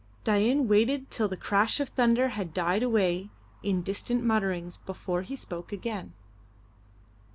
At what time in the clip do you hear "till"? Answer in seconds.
1.11-1.27